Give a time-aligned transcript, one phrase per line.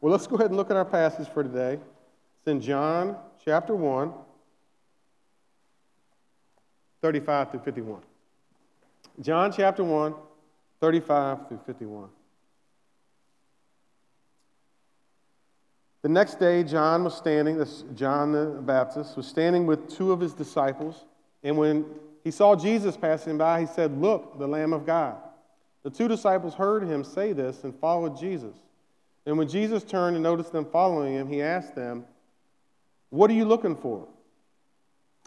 [0.00, 1.74] Well, let's go ahead and look at our passage for today.
[1.74, 4.12] It's in John chapter 1,
[7.02, 8.00] 35 through 51.
[9.20, 10.14] John chapter 1,
[10.80, 12.08] 35 through 51.
[16.02, 20.20] The next day, John was standing, this John the Baptist, was standing with two of
[20.20, 21.04] his disciples.
[21.42, 21.84] And when
[22.22, 25.16] he saw Jesus passing by, he said, Look, the Lamb of God.
[25.82, 28.54] The two disciples heard him say this and followed Jesus.
[29.28, 32.06] And when Jesus turned and noticed them following him, he asked them,
[33.10, 34.08] What are you looking for?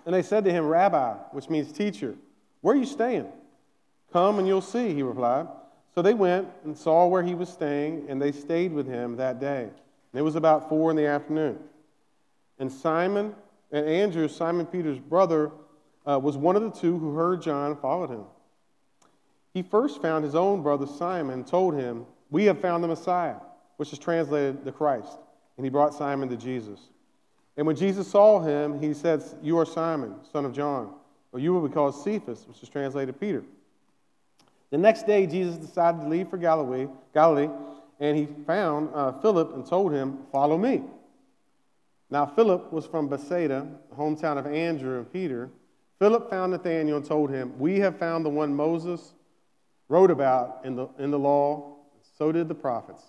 [0.07, 2.15] And they said to him, Rabbi, which means teacher,
[2.61, 3.27] where are you staying?
[4.11, 5.45] Come and you'll see, he replied.
[5.93, 9.39] So they went and saw where he was staying, and they stayed with him that
[9.39, 9.65] day.
[9.65, 11.59] And it was about four in the afternoon.
[12.57, 13.35] And Simon
[13.71, 15.51] and Andrew, Simon Peter's brother,
[16.07, 18.23] uh, was one of the two who heard John followed him.
[19.53, 23.35] He first found his own brother Simon and told him, We have found the Messiah,
[23.81, 25.17] which is translated the Christ.
[25.57, 26.79] And he brought Simon to Jesus.
[27.57, 30.93] And when Jesus saw him, he said, You are Simon, son of John,
[31.31, 33.43] or you will be called Cephas, which is translated Peter.
[34.69, 37.49] The next day, Jesus decided to leave for Galilee, Galilee
[37.99, 40.83] and he found uh, Philip and told him, Follow me.
[42.11, 45.49] Now, Philip was from Bethsaida, the hometown of Andrew and Peter.
[45.97, 49.15] Philip found Nathanael and told him, We have found the one Moses
[49.89, 51.77] wrote about in the, in the law,
[52.15, 53.01] so did the prophets,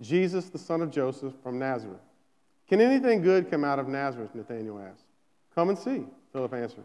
[0.00, 2.00] Jesus, the son of Joseph from Nazareth.
[2.68, 4.34] Can anything good come out of Nazareth?
[4.34, 5.04] Nathanael asked.
[5.54, 6.84] Come and see, Philip answered.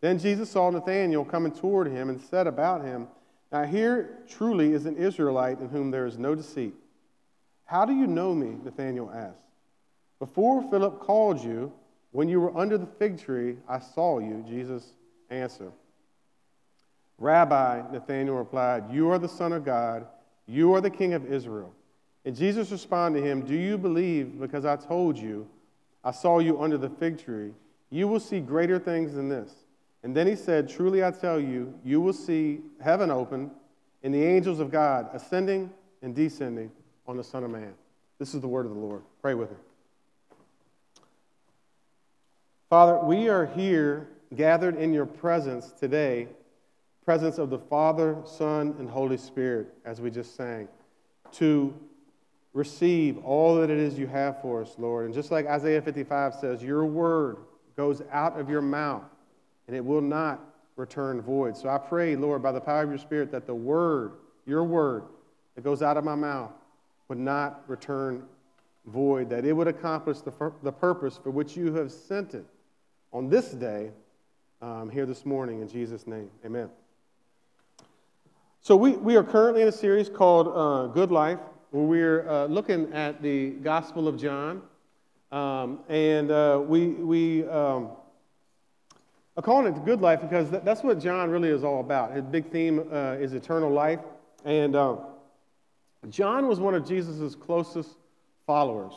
[0.00, 3.08] Then Jesus saw Nathanael coming toward him and said about him,
[3.50, 6.74] Now here truly is an Israelite in whom there is no deceit.
[7.64, 8.56] How do you know me?
[8.62, 9.38] Nathanael asked.
[10.18, 11.72] Before Philip called you,
[12.12, 14.86] when you were under the fig tree, I saw you, Jesus
[15.30, 15.72] answered.
[17.18, 20.06] Rabbi, Nathanael replied, You are the Son of God,
[20.46, 21.72] you are the King of Israel.
[22.24, 25.46] And Jesus responded to him, Do you believe because I told you,
[26.02, 27.52] I saw you under the fig tree?
[27.90, 29.52] You will see greater things than this.
[30.02, 33.50] And then he said, Truly I tell you, you will see heaven open
[34.02, 35.70] and the angels of God ascending
[36.02, 36.70] and descending
[37.06, 37.74] on the Son of Man.
[38.18, 39.02] This is the word of the Lord.
[39.22, 39.56] Pray with me.
[42.70, 46.28] Father, we are here gathered in your presence today
[47.04, 50.66] presence of the Father, Son, and Holy Spirit, as we just sang,
[51.32, 51.74] to
[52.54, 55.04] receive all that it is you have for us, Lord.
[55.04, 57.38] And just like Isaiah 55 says, your word
[57.76, 59.02] goes out of your mouth
[59.66, 60.40] and it will not
[60.76, 61.56] return void.
[61.56, 64.12] So I pray, Lord, by the power of your Spirit, that the word,
[64.46, 65.04] your word,
[65.56, 66.52] that goes out of my mouth
[67.08, 68.24] would not return
[68.86, 72.44] void, that it would accomplish the, the purpose for which you have sent it
[73.12, 73.90] on this day
[74.62, 75.60] um, here this morning.
[75.60, 76.70] In Jesus' name, amen.
[78.60, 81.40] So, we, we are currently in a series called uh, Good Life,
[81.74, 84.62] where we're uh, looking at the Gospel of John.
[85.32, 87.88] Um, and uh, we, we um,
[89.36, 92.12] are calling it the Good Life because that's what John really is all about.
[92.12, 93.98] His big theme uh, is eternal life.
[94.44, 94.98] And uh,
[96.10, 97.90] John was one of Jesus' closest
[98.46, 98.92] followers.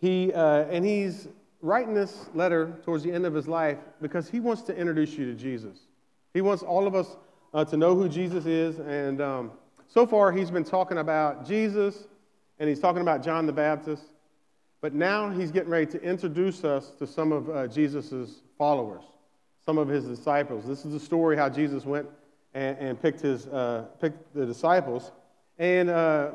[0.00, 1.28] He, uh, and he's
[1.60, 5.26] writing this letter towards the end of his life because he wants to introduce you
[5.26, 5.76] to Jesus.
[6.32, 7.18] He wants all of us
[7.52, 8.78] uh, to know who Jesus is.
[8.78, 9.50] And um,
[9.92, 12.04] so far, he's been talking about Jesus
[12.58, 14.04] and he's talking about John the Baptist.
[14.80, 19.04] But now he's getting ready to introduce us to some of uh, Jesus' followers,
[19.66, 20.64] some of his disciples.
[20.64, 22.08] This is the story how Jesus went
[22.54, 25.12] and, and picked, his, uh, picked the disciples.
[25.58, 26.30] And uh,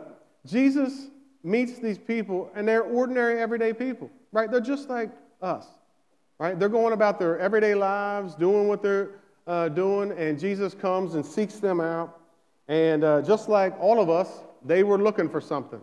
[0.46, 1.08] Jesus
[1.44, 4.52] meets these people, and they're ordinary, everyday people, right?
[4.52, 5.10] They're just like
[5.42, 5.66] us,
[6.38, 6.60] right?
[6.60, 9.16] They're going about their everyday lives, doing what they're
[9.48, 12.17] uh, doing, and Jesus comes and seeks them out.
[12.68, 15.82] And uh, just like all of us, they were looking for something.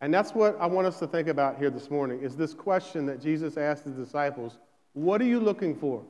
[0.00, 3.04] And that's what I want us to think about here this morning is this question
[3.06, 4.58] that Jesus asked his disciples,
[4.92, 6.02] what are you looking for?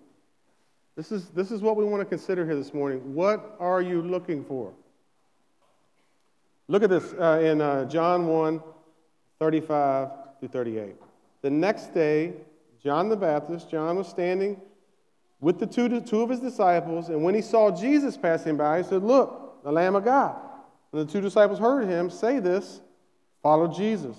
[0.95, 3.15] This is, this is what we want to consider here this morning.
[3.15, 4.73] What are you looking for?
[6.69, 8.63] Look at this uh, in uh, John 1
[9.39, 10.09] 35
[10.41, 10.97] through 38.
[11.43, 12.35] The next day,
[12.83, 14.61] John the Baptist, John was standing
[15.41, 18.85] with the two, two of his disciples, and when he saw Jesus passing by, he
[18.85, 20.37] said, Look, the Lamb of God.
[20.93, 22.81] And the two disciples heard him say this,
[23.43, 24.17] followed Jesus.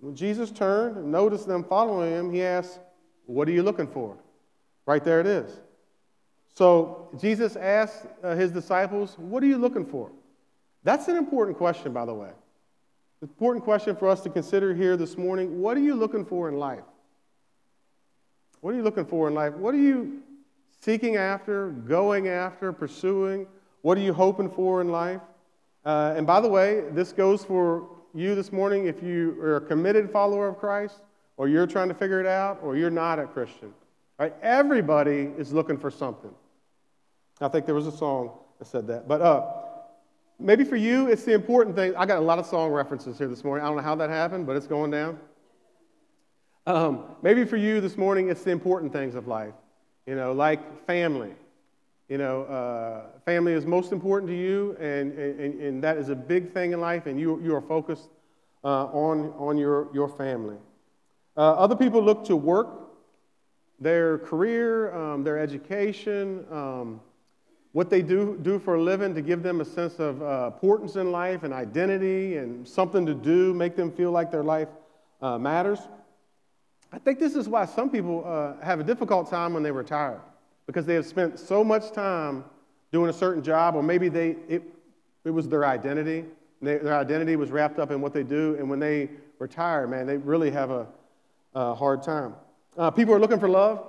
[0.00, 2.80] When Jesus turned and noticed them following him, he asked,
[3.26, 4.16] What are you looking for?
[4.84, 5.60] Right there it is.
[6.54, 10.10] So Jesus asked uh, his disciples, What are you looking for?
[10.84, 12.30] That's an important question, by the way.
[13.22, 15.60] Important question for us to consider here this morning.
[15.60, 16.82] What are you looking for in life?
[18.60, 19.54] What are you looking for in life?
[19.54, 20.22] What are you
[20.80, 23.46] seeking after, going after, pursuing?
[23.82, 25.20] What are you hoping for in life?
[25.84, 29.60] Uh, and by the way, this goes for you this morning if you are a
[29.60, 31.02] committed follower of Christ,
[31.36, 33.72] or you're trying to figure it out, or you're not a Christian.
[34.18, 34.34] Right?
[34.42, 36.30] Everybody is looking for something.
[37.40, 39.08] I think there was a song that said that.
[39.08, 39.46] But uh,
[40.38, 41.96] maybe for you, it's the important thing.
[41.96, 43.64] I got a lot of song references here this morning.
[43.64, 45.18] I don't know how that happened, but it's going down.
[46.66, 49.54] Um, maybe for you this morning, it's the important things of life,
[50.06, 51.32] you know, like family.
[52.12, 56.14] You know, uh, family is most important to you, and, and, and that is a
[56.14, 58.10] big thing in life, and you, you are focused
[58.62, 60.56] uh, on, on your, your family.
[61.38, 62.68] Uh, other people look to work,
[63.80, 67.00] their career, um, their education, um,
[67.72, 70.96] what they do, do for a living to give them a sense of uh, importance
[70.96, 74.68] in life and identity and something to do, make them feel like their life
[75.22, 75.78] uh, matters.
[76.92, 80.20] I think this is why some people uh, have a difficult time when they retire
[80.66, 82.44] because they have spent so much time
[82.90, 84.62] doing a certain job, or maybe they, it,
[85.24, 86.24] it was their identity.
[86.60, 90.06] They, their identity was wrapped up in what they do, and when they retire, man,
[90.06, 90.86] they really have a,
[91.54, 92.34] a hard time.
[92.76, 93.84] Uh, people are looking for love.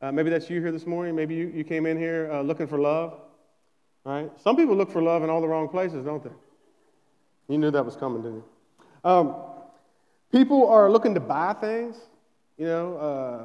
[0.00, 1.14] Uh, maybe that's you here this morning.
[1.14, 3.20] Maybe you, you came in here uh, looking for love.
[4.04, 4.30] Right?
[4.42, 6.30] Some people look for love in all the wrong places, don't they?
[7.48, 8.44] You knew that was coming, didn't you?
[9.04, 9.34] Um,
[10.32, 11.96] People are looking to buy things,
[12.62, 13.44] you know, uh,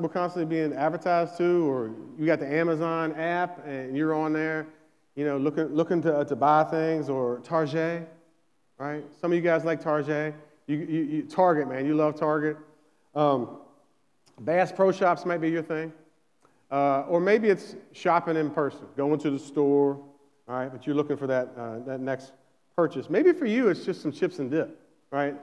[0.00, 4.66] we're constantly being advertised to, or you got the Amazon app and you're on there,
[5.14, 8.08] you know, looking, looking to, to buy things, or Target,
[8.76, 9.04] right?
[9.20, 10.34] Some of you guys like Target.
[10.66, 12.56] You, you, you Target, man, you love Target.
[13.14, 13.58] Um,
[14.40, 15.92] Bass Pro Shops might be your thing.
[16.68, 20.02] Uh, or maybe it's shopping in person, going to the store,
[20.48, 22.32] all right, but you're looking for that, uh, that next
[22.74, 23.08] purchase.
[23.08, 24.80] Maybe for you, it's just some chips and dip,
[25.12, 25.36] right?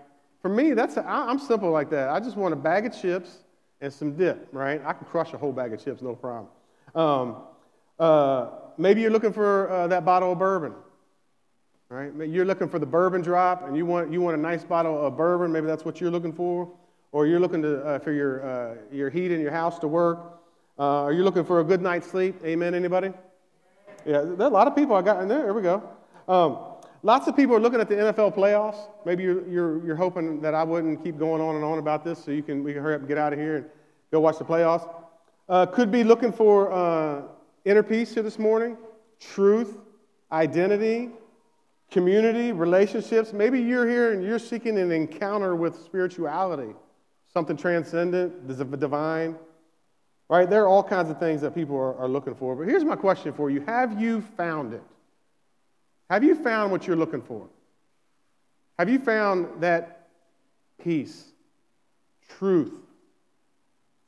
[0.45, 2.09] For me, that's a, I'm simple like that.
[2.09, 3.39] I just want a bag of chips
[3.81, 4.79] and some dip, right?
[4.85, 6.49] I can crush a whole bag of chips, no problem.
[6.93, 7.37] Um,
[7.97, 10.75] uh, maybe you're looking for uh, that bottle of bourbon,
[11.89, 12.11] right?
[12.29, 15.17] You're looking for the bourbon drop, and you want you want a nice bottle of
[15.17, 15.51] bourbon.
[15.51, 16.71] Maybe that's what you're looking for,
[17.11, 20.43] or you're looking to, uh, for your uh, your heat in your house to work.
[20.77, 22.35] Uh, are you looking for a good night's sleep?
[22.45, 22.75] Amen.
[22.75, 23.11] Anybody?
[24.05, 25.45] Yeah, there are a lot of people I got in there.
[25.45, 25.81] There we go.
[26.27, 26.74] Um,
[27.05, 28.89] Lots of people are looking at the NFL playoffs.
[29.05, 32.17] Maybe you're, you're, you're hoping that I wouldn't keep going on and on about this
[32.17, 33.65] so you can, we can hurry up and get out of here and
[34.11, 34.91] go watch the playoffs.
[35.47, 37.21] Uh, could be looking for uh,
[37.63, 38.75] inner peace here this morning,
[39.19, 39.77] truth,
[40.31, 41.11] identity,
[41.91, 43.33] community, relationships.
[43.33, 46.73] Maybe you're here and you're seeking an encounter with spirituality,
[47.31, 48.47] something transcendent,
[48.79, 49.35] divine.
[50.27, 50.49] Right?
[50.49, 52.55] There are all kinds of things that people are, are looking for.
[52.55, 54.81] But here's my question for you Have you found it?
[56.09, 57.47] Have you found what you're looking for?
[58.77, 60.09] Have you found that
[60.83, 61.25] peace,
[62.37, 62.73] truth,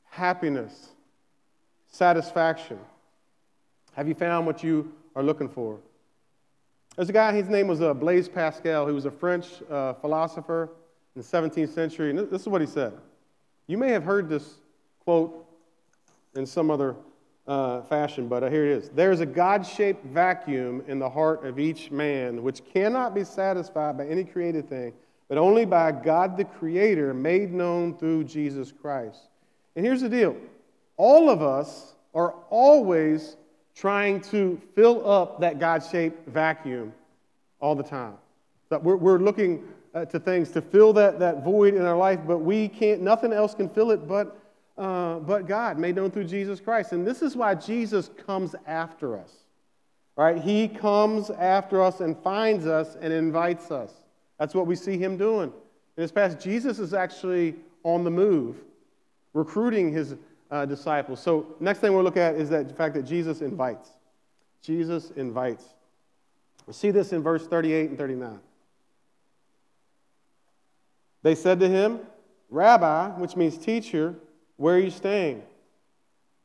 [0.09, 0.89] happiness,
[1.87, 2.79] satisfaction?
[3.93, 5.79] Have you found what you are looking for?
[6.95, 8.87] There's a guy, his name was uh, Blaise Pascal.
[8.87, 10.69] He was a French uh, philosopher
[11.15, 12.09] in the 17th century.
[12.09, 12.93] And this is what he said.
[13.67, 14.55] You may have heard this
[15.03, 15.45] quote
[16.35, 16.95] in some other
[17.47, 18.89] uh, fashion, but uh, here it is.
[18.89, 23.23] There is a God shaped vacuum in the heart of each man which cannot be
[23.23, 24.93] satisfied by any created thing,
[25.29, 29.19] but only by God the Creator made known through Jesus Christ.
[29.75, 30.35] And here's the deal
[30.97, 33.37] all of us are always
[33.75, 36.91] trying to fill up that God shaped vacuum
[37.59, 38.15] all the time.
[38.69, 39.63] That we're, we're looking
[39.93, 43.31] uh, to things to fill that, that void in our life, but we can't, nothing
[43.31, 44.37] else can fill it but
[44.77, 46.91] uh, but God, made known through Jesus Christ.
[46.91, 49.31] And this is why Jesus comes after us,
[50.15, 50.41] right?
[50.41, 53.91] He comes after us and finds us and invites us.
[54.39, 55.51] That's what we see him doing.
[55.97, 58.57] In this past, Jesus is actually on the move,
[59.33, 60.15] recruiting his
[60.51, 61.19] uh, disciples.
[61.21, 63.89] So, next thing we'll look at is that the fact that Jesus invites.
[64.61, 65.63] Jesus invites.
[66.67, 68.39] We see this in verse 38 and 39.
[71.23, 71.99] They said to him,
[72.49, 74.15] Rabbi, which means teacher,
[74.57, 75.43] where are you staying?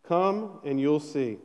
[0.04, 1.38] Come and you'll see.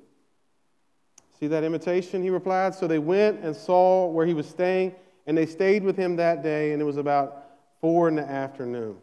[1.40, 2.22] See that invitation?
[2.22, 2.76] He replied.
[2.76, 4.96] So they went and saw where he was staying,
[5.26, 7.44] and they stayed with him that day, and it was about
[7.80, 8.98] four in the afternoon.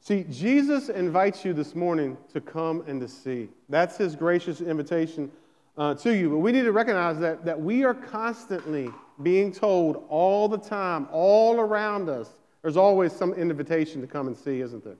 [0.00, 3.48] See, Jesus invites you this morning to come and to see.
[3.68, 5.30] That's his gracious invitation
[5.76, 6.30] uh, to you.
[6.30, 8.90] But we need to recognize that, that we are constantly
[9.22, 12.28] being told all the time, all around us,
[12.62, 14.96] there's always some invitation to come and see, isn't there?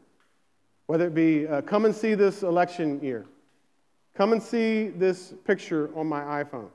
[0.86, 3.26] Whether it be, uh, come and see this election year.
[4.14, 6.68] Come and see this picture on my iPhone.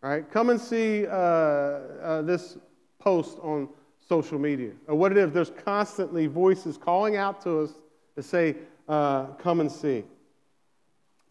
[0.00, 0.30] Right?
[0.30, 2.58] Come and see uh, uh, this
[2.98, 3.68] post on
[4.06, 4.72] social media.
[4.86, 7.70] Or what it is, there's constantly voices calling out to us
[8.16, 8.56] to say,
[8.88, 10.04] uh, come and see.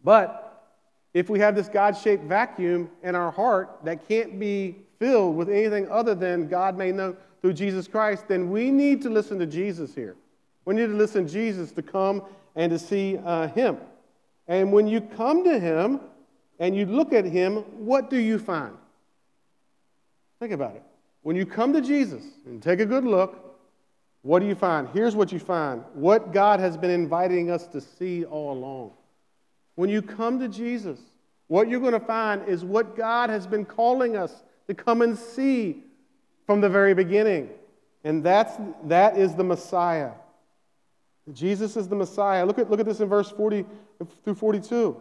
[0.02, 0.66] But
[1.14, 5.48] if we have this God shaped vacuum in our heart that can't be filled with
[5.48, 9.46] anything other than God made know through Jesus Christ, then we need to listen to
[9.46, 10.16] Jesus here.
[10.64, 12.22] We need to listen to Jesus to come
[12.56, 13.78] and to see uh, Him.
[14.46, 16.00] And when you come to Him
[16.58, 18.76] and you look at Him, what do you find?
[20.40, 20.82] Think about it.
[21.22, 23.58] When you come to Jesus and take a good look,
[24.22, 24.88] what do you find?
[24.92, 28.92] Here's what you find what God has been inviting us to see all along.
[29.74, 30.98] When you come to Jesus,
[31.48, 35.18] what you're going to find is what God has been calling us to come and
[35.18, 35.82] see
[36.46, 37.50] from the very beginning.
[38.02, 38.52] And that's,
[38.84, 40.12] that is the Messiah.
[41.32, 42.44] Jesus is the Messiah.
[42.44, 43.64] Look at, look at this in verse 40
[44.24, 45.00] through 42.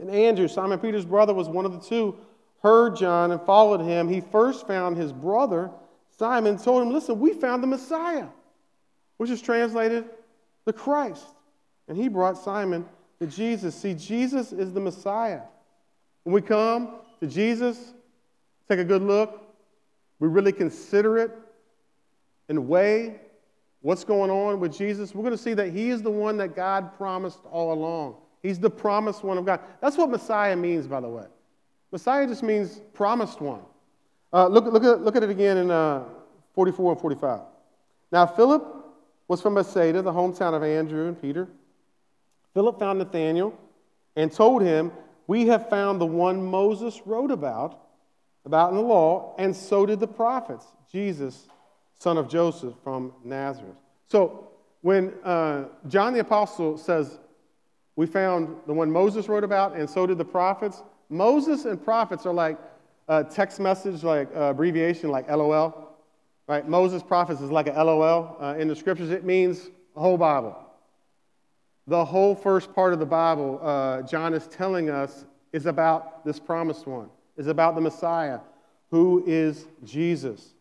[0.00, 2.16] And Andrew, Simon Peter's brother, was one of the two,
[2.62, 4.08] heard John and followed him.
[4.08, 5.70] He first found his brother,
[6.18, 8.28] Simon, told him, Listen, we found the Messiah,
[9.18, 10.06] which is translated
[10.64, 11.26] the Christ.
[11.88, 12.86] And he brought Simon
[13.20, 13.74] to Jesus.
[13.74, 15.42] See, Jesus is the Messiah.
[16.22, 17.92] When we come to Jesus,
[18.68, 19.42] take a good look,
[20.20, 21.32] we really consider it
[22.48, 23.20] and weigh
[23.82, 26.56] what's going on with Jesus, we're going to see that he is the one that
[26.56, 28.16] God promised all along.
[28.42, 29.60] He's the promised one of God.
[29.80, 31.26] That's what Messiah means, by the way.
[31.90, 33.60] Messiah just means promised one.
[34.32, 36.04] Uh, look, look, at, look at it again in uh,
[36.54, 37.40] 44 and 45.
[38.10, 38.64] Now, Philip
[39.28, 41.48] was from Bethsaida, the hometown of Andrew and Peter.
[42.54, 43.54] Philip found Nathanael
[44.16, 44.92] and told him,
[45.26, 47.78] We have found the one Moses wrote about,
[48.44, 51.46] about in the law, and so did the prophets, Jesus,
[52.02, 53.76] son of Joseph from Nazareth.
[54.08, 54.48] So
[54.80, 57.20] when uh, John the Apostle says,
[57.94, 62.26] We found the one Moses wrote about, and so did the prophets, Moses and prophets
[62.26, 62.58] are like
[63.06, 65.96] a text message, like uh, abbreviation, like LOL.
[66.48, 66.68] Right?
[66.68, 69.10] Moses, prophets is like a LOL uh, in the scriptures.
[69.10, 70.58] It means the whole Bible.
[71.86, 76.40] The whole first part of the Bible, uh, John is telling us, is about this
[76.40, 78.40] promised one, is about the Messiah,
[78.90, 80.54] who is Jesus.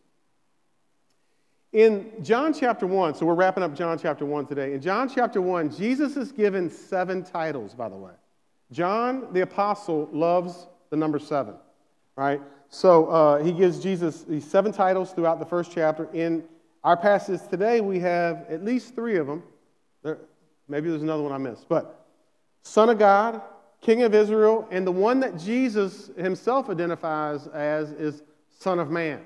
[1.73, 4.73] In John chapter 1, so we're wrapping up John chapter 1 today.
[4.73, 8.11] In John chapter 1, Jesus is given seven titles, by the way.
[8.73, 11.55] John the apostle loves the number seven,
[12.17, 12.41] right?
[12.67, 16.09] So uh, he gives Jesus these seven titles throughout the first chapter.
[16.13, 16.43] In
[16.83, 19.41] our passage today, we have at least three of them.
[20.03, 20.17] There,
[20.67, 22.05] maybe there's another one I missed, but
[22.63, 23.41] Son of God,
[23.79, 28.23] King of Israel, and the one that Jesus himself identifies as is
[28.59, 29.21] Son of Man.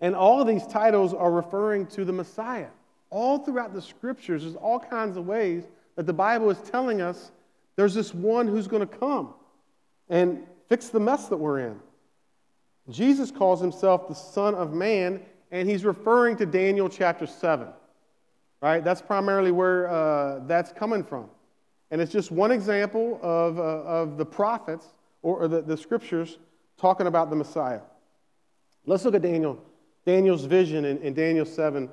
[0.00, 2.68] And all of these titles are referring to the Messiah.
[3.10, 5.64] All throughout the scriptures, there's all kinds of ways
[5.96, 7.30] that the Bible is telling us
[7.76, 9.34] there's this one who's going to come
[10.08, 11.80] and fix the mess that we're in.
[12.90, 17.68] Jesus calls himself the Son of Man, and he's referring to Daniel chapter 7.
[18.62, 18.82] Right?
[18.82, 21.28] That's primarily where uh, that's coming from.
[21.90, 24.86] And it's just one example of, uh, of the prophets
[25.22, 26.38] or, or the, the scriptures
[26.76, 27.80] talking about the Messiah.
[28.86, 29.62] Let's look at Daniel
[30.06, 31.90] Daniel's vision in, in Daniel 7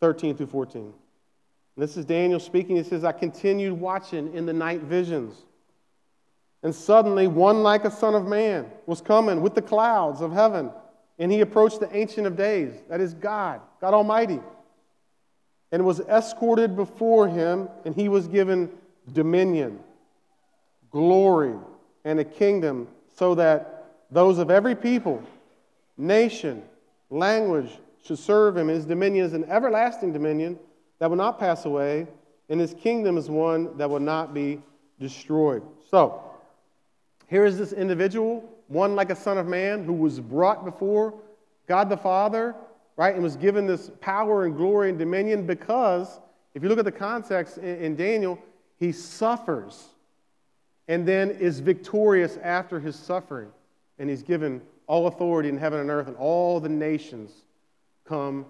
[0.00, 0.94] 13 through 14.
[1.76, 2.76] This is Daniel speaking.
[2.76, 5.34] He says, I continued watching in the night visions.
[6.62, 10.70] And suddenly, one like a son of man was coming with the clouds of heaven.
[11.18, 14.40] And he approached the Ancient of Days, that is God, God Almighty,
[15.70, 18.70] and was escorted before him, and he was given
[19.12, 19.80] dominion,
[20.90, 21.54] glory,
[22.04, 25.22] and a kingdom, so that those of every people,
[25.98, 26.62] nation,
[27.10, 27.70] language
[28.04, 28.68] should serve him.
[28.68, 30.58] His dominion is an everlasting dominion
[30.98, 32.06] that will not pass away,
[32.48, 34.60] and his kingdom is one that will not be
[34.98, 35.62] destroyed.
[35.90, 36.22] So,
[37.28, 41.14] here is this individual, one like a son of man, who was brought before
[41.66, 42.54] God the Father,
[42.96, 46.20] right, and was given this power and glory and dominion because,
[46.54, 48.38] if you look at the context in, in Daniel,
[48.78, 49.88] he suffers
[50.88, 53.48] and then is victorious after his suffering,
[53.98, 57.30] and he's given all authority in heaven and earth, and all the nations
[58.04, 58.44] come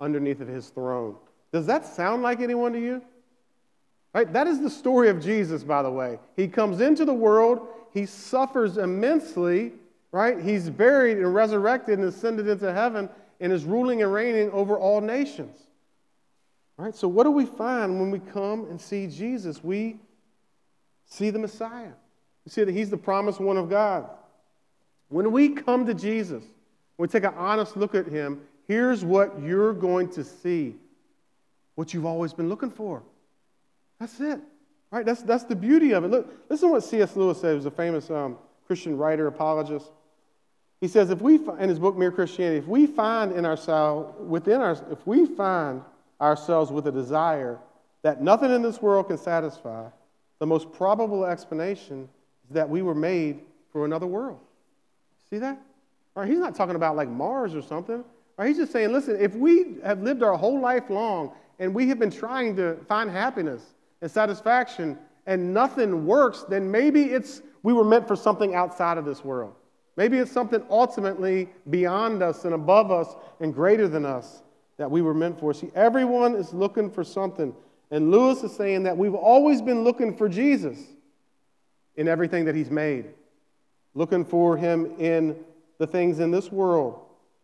[0.00, 1.16] underneath of his throne.
[1.52, 3.02] Does that sound like anyone to you?
[4.14, 4.32] Right?
[4.32, 6.20] That is the story of Jesus, by the way.
[6.36, 9.72] He comes into the world, he suffers immensely,
[10.12, 10.40] right?
[10.40, 13.08] He's buried and resurrected and ascended into heaven
[13.40, 15.58] and is ruling and reigning over all nations.
[16.76, 16.94] Right?
[16.94, 19.64] So, what do we find when we come and see Jesus?
[19.64, 19.98] We
[21.04, 21.94] see the Messiah.
[22.44, 24.08] We see that he's the promised one of God.
[25.10, 26.42] When we come to Jesus,
[26.96, 30.76] when we take an honest look at him, here's what you're going to see
[31.74, 33.02] what you've always been looking for.
[33.98, 34.40] That's it.
[34.90, 35.04] Right?
[35.04, 36.08] That's, that's the beauty of it.
[36.08, 37.14] Look, listen to what C.S.
[37.16, 37.54] Lewis said.
[37.54, 39.90] Was a famous um, Christian writer, apologist.
[40.80, 44.60] He says, if we, in his book, Mere Christianity, if we find in ourselves, within
[44.60, 45.82] our, if we find
[46.20, 47.58] ourselves with a desire
[48.02, 49.88] that nothing in this world can satisfy,
[50.38, 52.08] the most probable explanation
[52.48, 53.40] is that we were made
[53.72, 54.40] for another world.
[55.30, 55.60] See that?
[56.26, 58.04] He's not talking about like Mars or something.
[58.42, 61.98] He's just saying, listen, if we have lived our whole life long and we have
[61.98, 67.84] been trying to find happiness and satisfaction and nothing works, then maybe it's we were
[67.84, 69.54] meant for something outside of this world.
[69.96, 74.42] Maybe it's something ultimately beyond us and above us and greater than us
[74.78, 75.52] that we were meant for.
[75.52, 77.54] See, everyone is looking for something.
[77.90, 80.78] And Lewis is saying that we've always been looking for Jesus
[81.96, 83.06] in everything that he's made,
[83.94, 85.36] looking for him in
[85.78, 87.00] the things in this world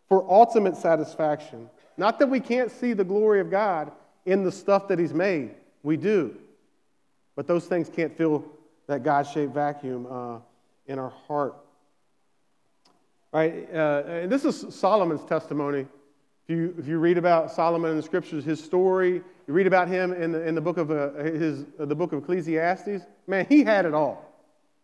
[0.08, 1.68] for ultimate satisfaction.
[1.96, 3.90] Not that we can't see the glory of God
[4.24, 5.50] in the stuff that he's made,
[5.82, 6.36] we do.
[7.34, 8.44] But those things can't fill
[8.86, 10.38] that God shaped vacuum uh,
[10.86, 11.54] in our heart.
[13.32, 15.86] Right, uh, and this is Solomon's testimony.
[16.44, 19.88] If you, if you read about Solomon in the scriptures, his story, you read about
[19.88, 23.04] him in the, in the book of uh, his, uh, the book of Ecclesiastes.
[23.26, 24.25] Man, he had it all,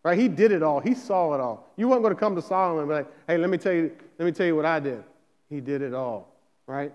[0.02, 0.18] right?
[0.18, 0.80] He did it all.
[0.80, 1.70] He saw it all.
[1.76, 3.92] You weren't going to come to Solomon and be like, "Hey, let me tell you,
[4.18, 5.02] let me tell you what I did."
[5.48, 6.28] He did it all,
[6.66, 6.92] right?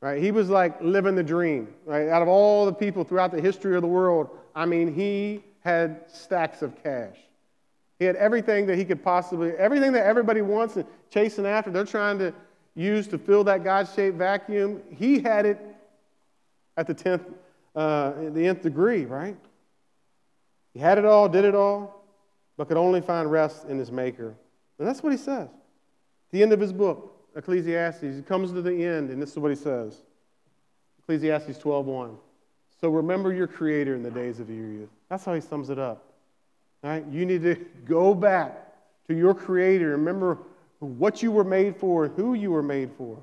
[0.00, 0.20] Right?
[0.20, 2.08] He was like living the dream, right?
[2.08, 6.00] Out of all the people throughout the history of the world, I mean, he had
[6.12, 7.16] stacks of cash.
[7.98, 11.84] He had everything that he could possibly, everything that everybody wants and chasing after, they're
[11.84, 12.34] trying to
[12.74, 14.82] use to fill that God shaped vacuum.
[14.90, 15.60] He had it
[16.76, 17.24] at the 10th,
[17.76, 19.36] uh, the nth degree, right?
[20.74, 22.01] He had it all, did it all,
[22.62, 24.36] but could only find rest in his maker.
[24.78, 25.48] And that's what he says.
[26.30, 29.50] The end of his book, Ecclesiastes, he comes to the end, and this is what
[29.50, 30.00] he says.
[31.00, 32.16] Ecclesiastes 12:1.
[32.80, 34.90] So remember your creator in the days of your youth.
[35.08, 36.04] That's how he sums it up.
[36.84, 37.04] Right?
[37.06, 38.72] You need to go back
[39.08, 39.88] to your creator.
[39.88, 40.38] Remember
[40.78, 43.18] what you were made for, who you were made for.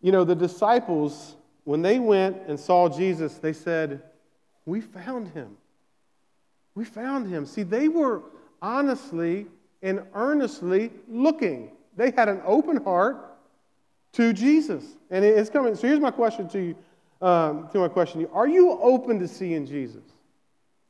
[0.00, 1.34] You know, the disciples,
[1.64, 4.04] when they went and saw Jesus, they said,
[4.64, 5.56] We found him.
[6.80, 7.44] We found him.
[7.44, 8.22] See, they were
[8.62, 9.48] honestly
[9.82, 11.72] and earnestly looking.
[11.94, 13.36] They had an open heart
[14.14, 14.82] to Jesus.
[15.10, 15.74] And it's coming.
[15.74, 16.76] So here's my question to you.
[17.20, 18.26] Um, to my question.
[18.32, 20.04] Are you open to seeing Jesus?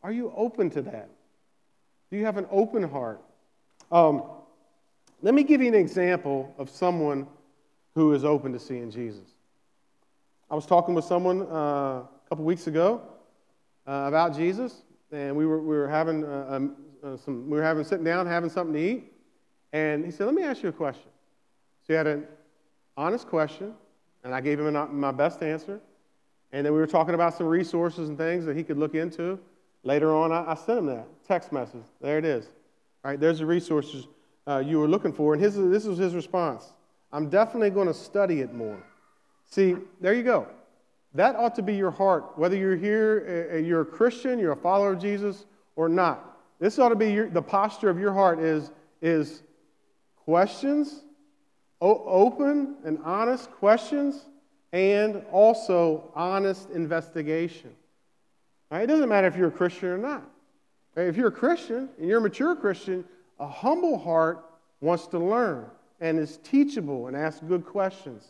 [0.04, 1.10] Are you open to that?
[2.08, 3.20] Do you have an open heart?
[3.90, 4.22] Um,
[5.22, 7.26] let me give you an example of someone
[7.96, 9.26] who is open to seeing Jesus.
[10.48, 13.02] I was talking with someone uh, a couple weeks ago
[13.88, 17.62] uh, about Jesus, and we were, we were having uh, um, uh, some, we were
[17.62, 19.12] having sitting down, having something to eat,
[19.72, 21.10] and he said, "Let me ask you a question."
[21.86, 22.26] So he had an
[22.96, 23.74] honest question,
[24.24, 25.80] and I gave him my best answer,
[26.52, 29.38] and then we were talking about some resources and things that he could look into.
[29.82, 31.84] Later on, I, I sent him that text message.
[32.00, 32.46] There it is.
[33.04, 34.06] All right, there's the resources
[34.46, 35.32] uh, you were looking for.
[35.32, 36.72] And his, this was his response
[37.12, 38.82] I'm definitely going to study it more.
[39.46, 40.46] See, there you go.
[41.14, 44.52] That ought to be your heart, whether you're here, uh, uh, you're a Christian, you're
[44.52, 45.44] a follower of Jesus,
[45.76, 46.38] or not.
[46.60, 48.70] This ought to be your, the posture of your heart is,
[49.02, 49.42] is
[50.16, 51.02] questions,
[51.80, 54.26] open and honest questions,
[54.72, 57.70] and also honest investigation.
[58.70, 58.82] Right?
[58.82, 60.22] It doesn't matter if you're a Christian or not.
[60.96, 63.04] If you're a Christian and you're a mature Christian,
[63.38, 64.44] a humble heart
[64.80, 65.66] wants to learn
[66.00, 68.24] and is teachable and asks good questions,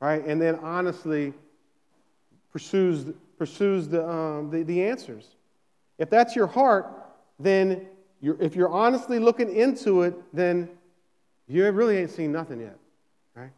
[0.00, 0.24] right?
[0.24, 1.32] And then honestly
[2.52, 5.26] pursues, pursues the, um, the, the answers.
[5.98, 6.86] If that's your heart,
[7.38, 7.86] then
[8.20, 10.68] you're, if you're honestly looking into it, then
[11.48, 12.76] you really ain't seen nothing yet,
[13.34, 13.50] right?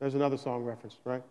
[0.00, 1.22] There's another song reference, right?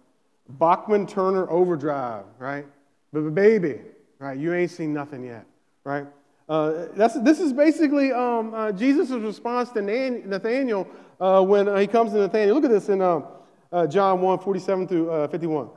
[0.48, 2.66] Bachman Turner Overdrive, right?
[3.12, 3.80] But baby,
[4.20, 4.38] right?
[4.38, 5.46] You ain't seen nothing yet,
[5.84, 6.06] right?
[6.48, 10.88] Uh, that's, this is basically um, uh, Jesus' response to Nathaniel
[11.20, 12.56] uh, when uh, he comes to Nathaniel.
[12.56, 13.26] Look at this in um,
[13.72, 15.70] uh, John 1 47 through uh, 51.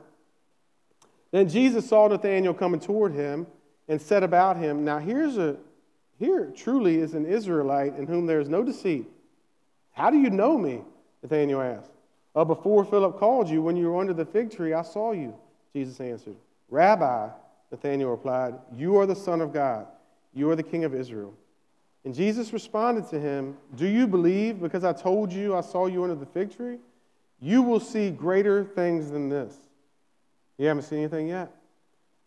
[1.31, 3.47] Then Jesus saw Nathaniel coming toward him
[3.87, 5.57] and said about him, Now here's a,
[6.17, 9.07] here truly is an Israelite in whom there is no deceit.
[9.91, 10.81] How do you know me?
[11.21, 11.91] Nathaniel asked.
[12.33, 15.35] before Philip called you, when you were under the fig tree, I saw you.
[15.73, 16.35] Jesus answered.
[16.69, 17.29] Rabbi,
[17.71, 19.87] Nathanael replied, You are the Son of God.
[20.33, 21.33] You are the King of Israel.
[22.05, 26.03] And Jesus responded to him, Do you believe because I told you I saw you
[26.03, 26.77] under the fig tree?
[27.41, 29.55] You will see greater things than this.
[30.59, 31.51] You haven't seen anything yet?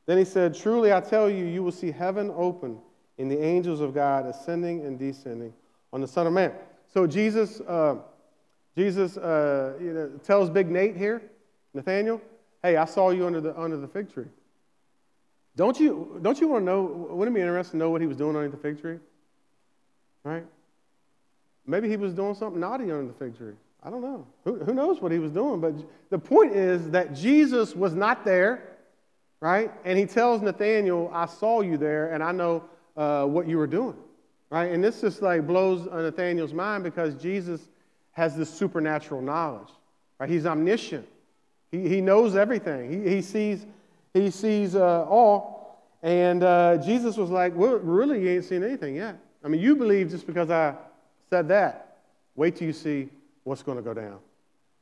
[0.06, 2.78] Then he said, Truly I tell you, you will see heaven open
[3.18, 5.52] and the angels of God ascending and descending
[5.92, 6.52] on the Son of Man.
[6.92, 7.96] So Jesus, uh,
[8.76, 11.22] Jesus uh, you know, tells Big Nate here,
[11.74, 12.20] Nathaniel,
[12.62, 14.26] hey, I saw you under the, under the fig tree.
[15.54, 18.06] Don't you, don't you want to know, wouldn't it be interesting to know what he
[18.06, 18.98] was doing under the fig tree?
[20.24, 20.46] Right?
[21.66, 23.54] Maybe he was doing something naughty under the fig tree.
[23.84, 24.26] I don't know.
[24.44, 25.60] Who, who knows what he was doing?
[25.60, 25.74] But
[26.10, 28.76] the point is that Jesus was not there,
[29.40, 29.72] right?
[29.84, 32.64] And he tells Nathaniel, I saw you there and I know
[32.96, 33.96] uh, what you were doing,
[34.50, 34.70] Right?
[34.70, 37.68] And this just like blows Nathaniel's mind because Jesus
[38.12, 39.70] has this supernatural knowledge.
[40.18, 40.28] Right?
[40.28, 41.08] He's omniscient.
[41.70, 42.92] He, he knows everything.
[42.92, 43.64] He, he sees,
[44.12, 45.82] he sees uh, all.
[46.02, 49.18] And uh, Jesus was like, well, really, you ain't seen anything yet.
[49.42, 50.74] I mean, you believe just because I
[51.30, 51.96] said that.
[52.36, 53.08] Wait till you see
[53.44, 54.18] what's going to go down.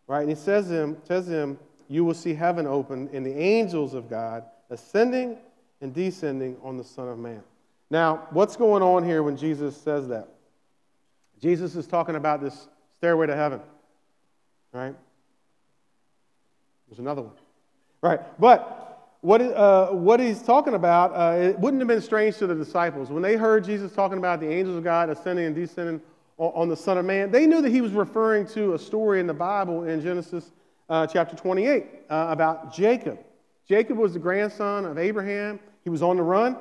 [0.07, 0.20] Right?
[0.20, 4.09] And he says him, says him, you will see heaven open and the angels of
[4.09, 5.38] God ascending
[5.81, 7.42] and descending on the Son of Man.
[7.90, 10.29] Now, what's going on here when Jesus says that?
[11.40, 12.68] Jesus is talking about this
[12.99, 13.61] stairway to heaven.
[14.73, 14.94] Right?
[16.88, 17.33] There's another one.
[18.03, 18.20] Right.
[18.38, 22.55] But what, uh, what he's talking about, uh, it wouldn't have been strange to the
[22.55, 23.11] disciples.
[23.11, 26.01] When they heard Jesus talking about the angels of God ascending and descending
[26.48, 29.26] on the Son of Man, they knew that he was referring to a story in
[29.26, 30.53] the Bible in Genesis
[30.88, 33.18] uh, chapter 28 uh, about Jacob.
[33.68, 35.61] Jacob was the grandson of Abraham.
[35.85, 36.57] He was on the run,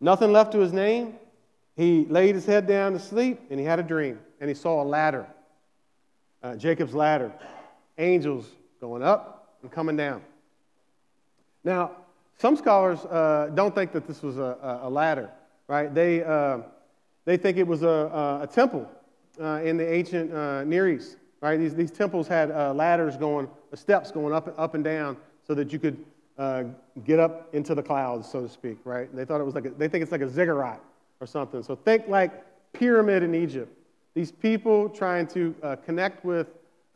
[0.00, 1.14] nothing left to his name.
[1.76, 4.82] He laid his head down to sleep and he had a dream and he saw
[4.82, 5.26] a ladder,
[6.42, 7.32] uh, Jacob's ladder,
[7.98, 10.22] angels going up and coming down.
[11.62, 11.92] Now,
[12.38, 15.30] some scholars uh, don't think that this was a, a ladder,
[15.68, 15.92] right?
[15.92, 16.58] They, uh,
[17.28, 18.90] they think it was a, a temple
[19.38, 21.58] uh, in the ancient uh, Near East, right?
[21.58, 25.14] These, these temples had uh, ladders going, uh, steps going up, up and down
[25.46, 26.02] so that you could
[27.04, 29.14] get up into the clouds, so to speak, right?
[29.14, 30.80] They thought it was like, a, they think it's like a ziggurat
[31.20, 31.62] or something.
[31.62, 32.32] So think like
[32.72, 33.76] pyramid in Egypt.
[34.14, 36.46] These people trying to connect with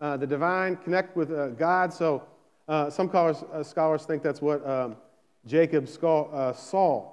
[0.01, 1.93] the divine, connect with God.
[1.93, 2.23] So
[2.69, 4.97] uh, some scholars, uh, scholars, think that's what um,
[5.47, 7.11] Jacob uh, saw.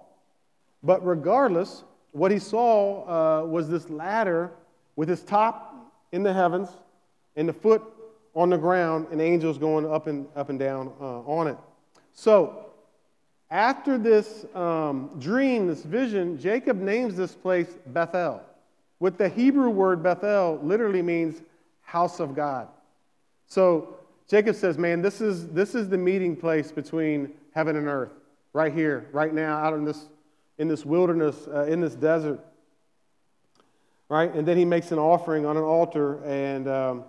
[0.84, 4.52] But regardless, what he saw uh, was this ladder
[4.95, 6.69] with its top in the heavens
[7.36, 7.84] and the foot
[8.36, 11.58] on the ground and angels going up and, up and down uh, on it.
[12.13, 12.65] So,
[13.52, 18.41] after this um, dream, this vision, Jacob names this place Bethel.
[19.00, 21.41] With the Hebrew word Bethel literally means
[21.82, 22.67] house of God.
[23.48, 23.95] So,
[24.28, 28.12] Jacob says, Man, this is, this is the meeting place between heaven and earth,
[28.54, 30.06] right here, right now, out in this,
[30.60, 32.39] in this wilderness, uh, in this desert.
[34.10, 34.32] Right?
[34.34, 37.04] And then he makes an offering on an altar and um,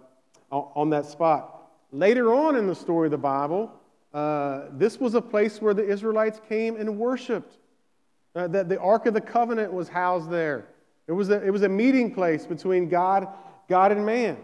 [0.50, 1.70] on that spot.
[1.92, 3.72] Later on in the story of the Bible,
[4.14, 7.58] uh, this was a place where the Israelites came and worshiped.
[8.34, 10.68] Uh, that the Ark of the Covenant was housed there.
[11.08, 13.26] It was a, it was a meeting place between God,
[13.68, 14.36] God and man.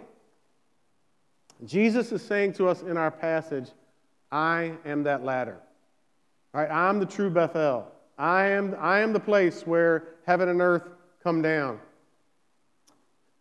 [1.64, 3.69] Jesus is saying to us in our passage,
[4.33, 5.59] I am that ladder.
[6.53, 7.87] All right, I'm the true Bethel.
[8.18, 10.85] I am, I am the place where heaven and earth
[11.22, 11.79] come down.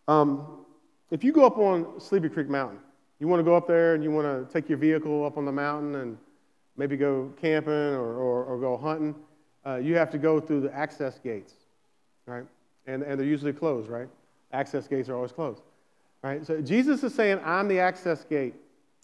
[0.08, 0.66] Um,
[1.12, 2.80] if you go up on Sleepy Creek Mountain,
[3.20, 5.46] you want to go up there and you want to take your vehicle up on
[5.46, 6.18] the mountain and
[6.78, 9.16] maybe go camping or, or, or go hunting,
[9.66, 11.54] uh, you have to go through the access gates,
[12.26, 12.46] right?
[12.86, 14.10] And, and they're usually closed, right?
[14.52, 15.62] Access gates are always closed.
[16.22, 16.46] Right?
[16.46, 18.56] So Jesus is saying, I'm the access gate.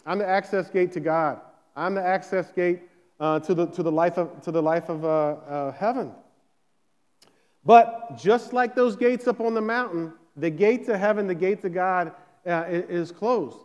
[0.04, 1.40] I'm the access gate to God.
[1.76, 2.82] I'm the access gate
[3.22, 6.10] uh, to, the, to the life of, to the life of uh, uh, heaven.
[7.64, 11.62] But just like those gates up on the mountain, the gate to heaven, the gate
[11.62, 12.10] to God
[12.44, 13.58] uh, is closed.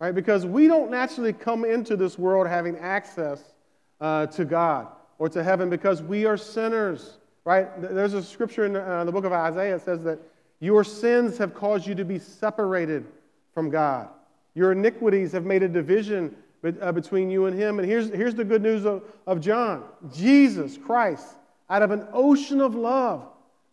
[0.00, 0.12] Right?
[0.12, 3.54] Because we don't naturally come into this world having access
[4.00, 4.88] to God
[5.20, 7.18] or to heaven because we are sinners.
[7.44, 7.68] Right?
[7.80, 10.18] There's a scripture in the, the book of Isaiah that says that
[10.58, 13.06] your sins have caused you to be separated
[13.54, 14.08] from God.
[14.56, 16.34] Your iniquities have made a division
[16.64, 17.78] Uh, between you and Him.
[17.78, 21.24] And here's, here's the good news of, of John Jesus Christ,
[21.70, 23.28] out of an ocean of love,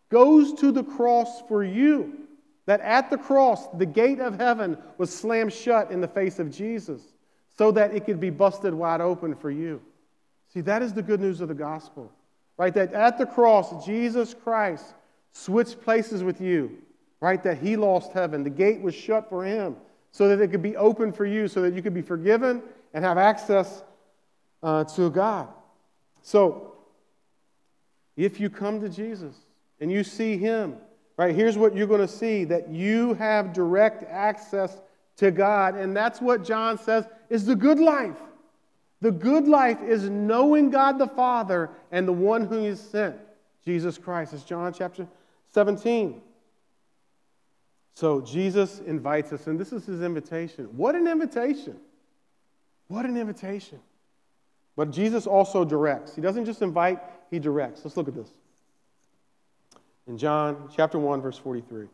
[0.10, 2.20] goes to the cross for you.
[2.68, 6.52] That at the cross, the gate of heaven was slammed shut in the face of
[6.52, 7.02] Jesus
[7.58, 9.82] so that it could be busted wide open for you.
[10.54, 12.12] See, that is the good news of the gospel,
[12.58, 12.74] right?
[12.74, 14.94] That at the cross, Jesus Christ
[15.32, 16.78] switched places with you,
[17.20, 17.42] right?
[17.42, 18.44] That he lost heaven.
[18.44, 19.76] The gate was shut for him
[20.12, 22.62] so that it could be open for you, so that you could be forgiven
[22.96, 23.84] and have access
[24.64, 25.50] uh, to God.
[26.24, 26.72] So,
[28.16, 29.36] if you come to Jesus
[29.82, 30.78] and you see him,
[31.18, 34.80] right, here's what you're going to see that you have direct access
[35.18, 35.76] to God.
[35.76, 38.16] And that's what John says is the good life.
[39.02, 43.18] The good life is knowing God the Father and the one who is sent,
[43.66, 44.34] Jesus Christ.
[44.34, 45.06] It's John chapter
[45.50, 46.22] 17.
[47.94, 50.66] So Jesus invites us, and this is his invitation.
[50.78, 51.78] What an invitation!
[52.88, 53.80] What an invitation.
[54.76, 56.16] But Jesus also directs.
[56.16, 57.00] He doesn't just invite,
[57.32, 57.82] he directs.
[57.84, 58.30] Let's look at this.
[60.08, 61.88] In John chapter 1, verse 43.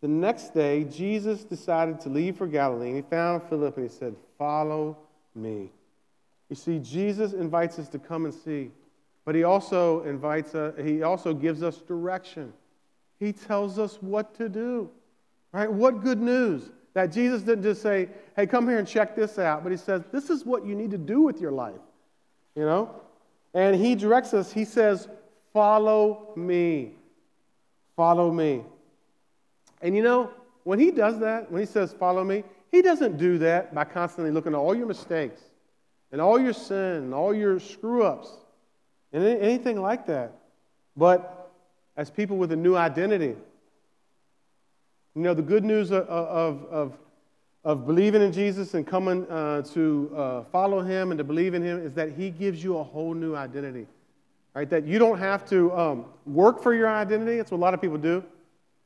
[0.00, 3.96] The next day, Jesus decided to leave for Galilee, and he found Philip and he
[3.96, 4.98] said, Follow
[5.34, 5.70] me.
[6.50, 8.70] You see, Jesus invites us to come and see,
[9.24, 12.52] but he also invites us, he also gives us direction.
[13.20, 14.90] He tells us what to do.
[15.52, 15.72] Right?
[15.72, 19.62] What good news that Jesus didn't just say, hey, come here and check this out,
[19.62, 21.80] but he says, this is what you need to do with your life.
[22.54, 22.94] You know?
[23.54, 25.08] And he directs us, he says,
[25.52, 26.92] follow me.
[27.96, 28.62] Follow me.
[29.80, 30.30] And you know,
[30.64, 34.30] when he does that, when he says, follow me, he doesn't do that by constantly
[34.30, 35.40] looking at all your mistakes
[36.10, 38.30] and all your sin and all your screw ups
[39.12, 40.32] and anything like that.
[40.96, 41.50] But
[41.96, 43.36] as people with a new identity,
[45.14, 46.96] you know, the good news of, of,
[47.64, 51.62] of, believing in Jesus and coming uh, to uh, follow him and to believe in
[51.62, 53.86] him is that he gives you a whole new identity.
[54.54, 54.68] Right?
[54.68, 57.36] That you don't have to um, work for your identity.
[57.36, 58.24] That's what a lot of people do.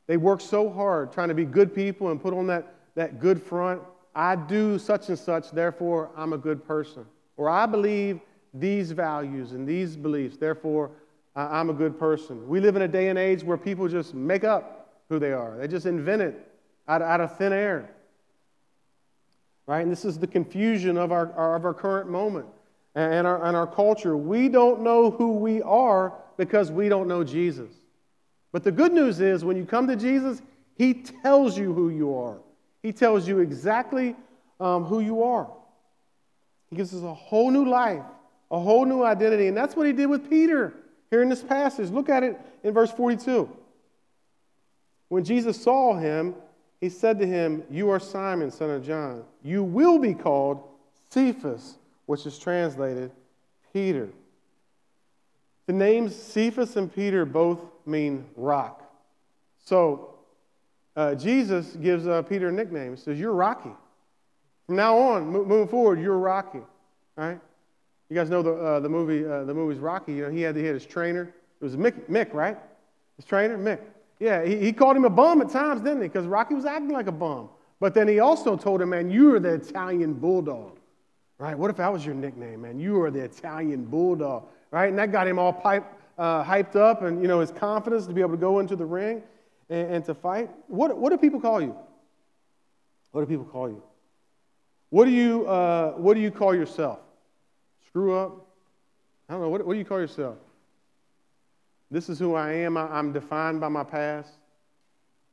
[0.07, 3.43] They work so hard trying to be good people and put on that, that good
[3.43, 3.83] front.
[4.15, 7.05] I do such and such, therefore I'm a good person.
[7.37, 8.21] Or I believe
[8.55, 10.91] these values and these beliefs, therefore
[11.35, 12.49] I'm a good person.
[12.49, 14.76] We live in a day and age where people just make up
[15.09, 16.53] who they are, they just invent it
[16.89, 17.91] out, out of thin air.
[19.67, 19.81] Right?
[19.81, 22.47] And this is the confusion of our, our of our current moment
[22.95, 24.17] and our, and our culture.
[24.17, 27.71] We don't know who we are because we don't know Jesus.
[28.53, 30.41] But the good news is when you come to Jesus,
[30.77, 32.39] He tells you who you are,
[32.83, 34.17] He tells you exactly
[34.61, 35.49] um, who you are.
[36.71, 38.03] He gives us a whole new life,
[38.51, 39.49] a whole new identity.
[39.49, 40.73] And that's what He did with Peter
[41.11, 41.91] here in this passage.
[41.91, 43.49] Look at it in verse 42.
[45.09, 46.35] When Jesus saw him,
[46.81, 49.25] he said to him, You are Simon, son of John.
[49.43, 50.63] You will be called
[51.11, 53.11] Cephas, which is translated
[53.73, 54.09] Peter.
[55.67, 58.83] The names Cephas and Peter both mean rock.
[59.65, 60.15] So
[60.95, 62.97] uh, Jesus gives uh, Peter a nickname.
[62.97, 63.73] He says, You're Rocky.
[64.67, 66.63] From now on, moving forward, you're Rocky.
[67.17, 67.39] Right?
[68.09, 70.13] You guys know the, uh, the movie, uh, the movie's Rocky.
[70.13, 71.33] You know, he had, he had his trainer.
[71.61, 72.57] It was Mick, Mick, right?
[73.17, 73.81] His trainer, Mick.
[74.19, 76.09] Yeah, he, he called him a bum at times, didn't he?
[76.09, 77.51] Because Rocky was acting like a bum.
[77.81, 80.79] But then he also told him, man, you are the Italian bulldog.
[81.39, 81.59] Right?
[81.59, 82.81] What if that was your nickname, man?
[82.81, 84.45] You are the Italian bulldog.
[84.71, 84.89] Right?
[84.89, 85.85] And that got him all pipe,
[86.17, 88.87] uh, hyped up and, you know, his confidence to be able to go into the
[88.87, 89.23] ring
[89.69, 90.49] and, and to fight.
[90.69, 91.77] What, what do people call you?
[93.13, 93.83] What do people call you?
[94.89, 97.01] What do you, uh, what do you call yourself?
[97.87, 98.47] Screw up?
[99.29, 99.49] I don't know.
[99.51, 100.37] What, what do you call yourself?
[101.91, 102.77] This is who I am.
[102.77, 104.31] I, am defined by my past.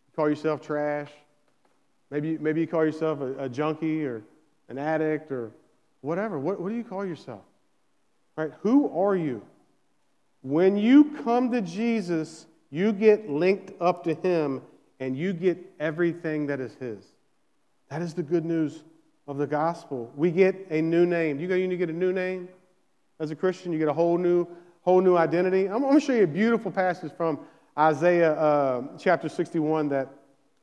[0.07, 1.09] You call yourself trash.
[2.11, 4.23] Maybe, maybe you call yourself a, a junkie or
[4.69, 5.51] an addict or
[6.01, 6.37] whatever.
[6.39, 7.41] What, what do you call yourself?
[8.35, 8.51] Right?
[8.61, 9.41] Who are you?
[10.41, 14.61] When you come to Jesus, you get linked up to Him
[14.99, 17.03] and you get everything that is His.
[17.89, 18.83] That is the good news
[19.27, 20.11] of the gospel.
[20.15, 21.39] We get a new name.
[21.39, 22.49] You, you get a new name
[23.19, 24.47] as a Christian, you get a whole new,
[24.83, 25.65] whole new identity.
[25.65, 27.39] I'm, I'm going to show you a beautiful passage from
[27.77, 30.09] Isaiah uh, chapter 61 that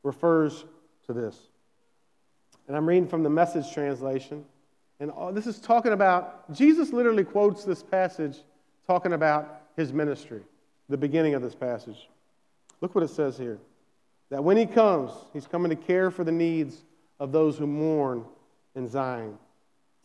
[0.03, 0.65] refers
[1.07, 1.37] to this.
[2.69, 4.45] And I'm reading from the message translation.
[5.01, 8.37] And all, this is talking about, Jesus literally quotes this passage
[8.87, 10.43] talking about his ministry,
[10.89, 12.09] the beginning of this passage.
[12.81, 13.59] Look what it says here
[14.31, 16.85] that when he comes, he's coming to care for the needs
[17.19, 18.25] of those who mourn
[18.77, 19.37] in Zion,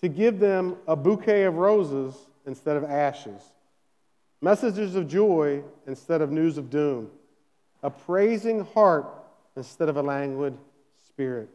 [0.02, 2.16] to give them a bouquet of roses
[2.48, 3.42] instead of ashes,
[4.42, 7.10] messages of joy instead of news of doom,
[7.84, 9.08] a praising heart
[9.56, 10.58] instead of a languid
[11.08, 11.50] spirit.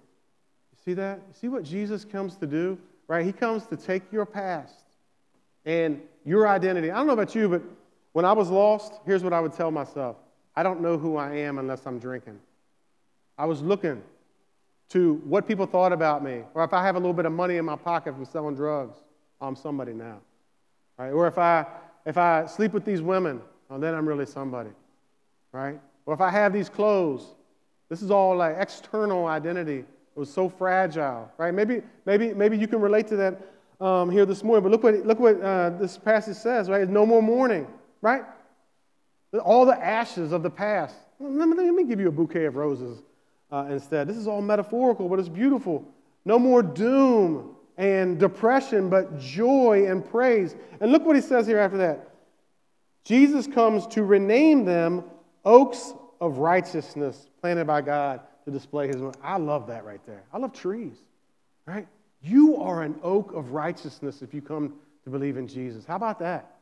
[0.72, 1.18] You see that?
[1.28, 2.78] You see what Jesus comes to do?
[3.08, 3.24] Right?
[3.26, 4.84] He comes to take your past
[5.64, 6.90] and your identity.
[6.90, 7.62] I don't know about you, but
[8.12, 10.16] when I was lost, here's what I would tell myself
[10.56, 12.38] I don't know who I am unless I'm drinking.
[13.38, 14.02] I was looking
[14.90, 17.56] to what people thought about me, or if I have a little bit of money
[17.56, 18.96] in my pocket from selling drugs,
[19.40, 20.18] I'm somebody now.
[20.98, 21.10] Right?
[21.10, 21.64] Or if I,
[22.06, 24.70] if I sleep with these women, well, then I'm really somebody.
[25.52, 25.80] Right?
[26.06, 27.34] Or if I have these clothes,
[27.88, 29.78] this is all like external identity.
[29.78, 31.52] It was so fragile, right?
[31.52, 33.40] Maybe, maybe, maybe you can relate to that
[33.80, 34.62] um, here this morning.
[34.62, 36.88] But look what, look what uh, this passage says, right?
[36.88, 37.66] No more mourning
[38.00, 38.22] right?
[39.44, 40.96] All the ashes of the past.
[41.18, 43.02] Let me, let me give you a bouquet of roses
[43.52, 44.08] uh, instead.
[44.08, 45.86] This is all metaphorical, but it's beautiful.
[46.24, 50.54] No more doom and depression, but joy and praise.
[50.82, 52.10] And look what he says here after that.
[53.04, 55.02] Jesus comes to rename them
[55.46, 58.96] oaks of righteousness planted by God to display his.
[59.22, 60.22] I love that right there.
[60.30, 60.92] I love trees,
[61.64, 61.88] right?
[62.22, 65.86] You are an oak of righteousness if you come to believe in Jesus.
[65.86, 66.56] How about that?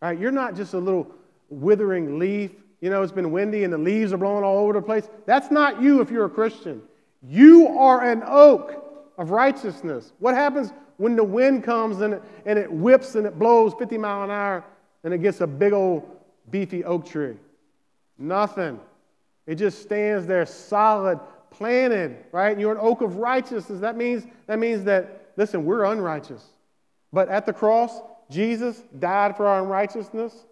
[0.00, 0.18] Right?
[0.18, 1.06] You're not just a little
[1.50, 2.50] withering leaf.
[2.80, 5.06] You know, it's been windy and the leaves are blowing all over the place.
[5.26, 6.80] That's not you if you're a Christian.
[7.22, 8.81] You are an oak
[9.18, 10.12] of righteousness.
[10.18, 13.98] What happens when the wind comes and it, and it whips and it blows 50
[13.98, 14.64] mile an hour
[15.04, 16.08] and it gets a big old
[16.50, 17.36] beefy oak tree?
[18.18, 18.80] Nothing.
[19.46, 21.18] It just stands there solid,
[21.50, 22.52] planted, right?
[22.52, 23.80] And You're an oak of righteousness.
[23.80, 26.44] That means, that means that, listen, we're unrighteous.
[27.12, 30.46] But at the cross, Jesus died for our unrighteousness.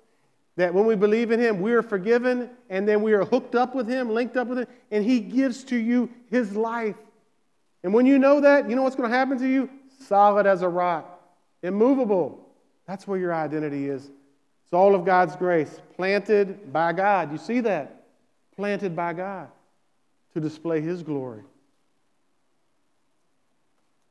[0.57, 3.75] That when we believe in Him, we are forgiven, and then we are hooked up
[3.75, 6.97] with Him, linked up with Him, and He gives to you His life.
[7.83, 9.71] And when you know that, you know what's going to happen to you?
[10.07, 11.21] Solid as a rock,
[11.63, 12.47] immovable.
[12.87, 14.05] That's where your identity is.
[14.05, 17.33] It's all of God's grace, planted by God.
[17.33, 18.05] You see that?
[18.57, 19.49] Planted by God
[20.35, 21.43] to display His glory.